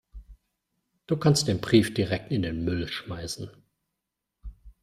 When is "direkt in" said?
1.93-2.41